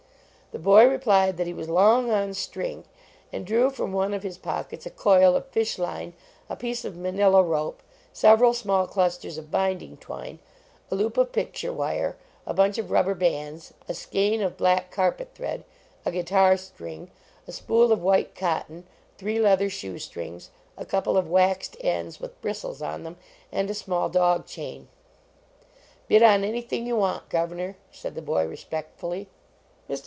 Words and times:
The 0.51 0.59
boy 0.59 0.85
replied 0.85 1.37
that 1.37 1.47
he 1.47 1.53
was 1.53 1.69
long 1.69 2.11
on 2.11 2.33
string, 2.33 2.83
and 3.31 3.45
drew 3.47 3.69
from 3.69 3.93
one 3.93 4.13
of 4.13 4.21
his 4.23 4.37
pockets 4.37 4.85
a 4.85 4.89
coil 4.89 5.33
of 5.33 5.45
fish 5.47 5.79
line, 5.79 6.11
a 6.49 6.57
piece 6.57 6.83
of 6.83 6.97
manilla 6.97 7.41
rope, 7.41 7.81
several 8.11 8.53
small 8.53 8.85
clusters 8.85 9.37
of 9.37 9.49
binding 9.49 9.95
twine, 9.95 10.39
a 10.91 10.95
loop 10.95 11.15
of 11.15 11.31
picture 11.31 11.71
wire, 11.71 12.17
a 12.45 12.53
bunch 12.53 12.77
of 12.77 12.91
rubber 12.91 13.13
bands, 13.15 13.73
a 13.87 13.93
skein 13.93 14.41
of 14.41 14.57
black 14.57 14.91
carpet 14.91 15.29
thread, 15.33 15.63
a 16.05 16.11
guitar 16.11 16.57
string, 16.57 17.09
a 17.47 17.53
spool 17.53 17.93
of 17.93 18.01
white 18.03 18.35
cotton, 18.35 18.83
three 19.17 19.39
leather 19.39 19.69
shoe 19.69 19.97
strings, 19.97 20.49
a 20.75 20.83
couple 20.83 21.15
of 21.15 21.29
waxed 21.29 21.77
ends, 21.79 22.19
with 22.19 22.41
bristles 22.41 22.81
on 22.81 23.03
them, 23.03 23.15
and 23.53 23.69
a 23.69 23.73
small 23.73 24.09
dog 24.09 24.45
chain." 24.45 24.89
Bid 26.09 26.21
on 26.21 26.43
anything 26.43 26.85
you 26.85 26.97
want, 26.97 27.29
governor," 27.29 27.77
said 27.89 28.15
the 28.15 28.21
boy, 28.21 28.45
respectfully. 28.45 29.29
Mr. 29.29 29.31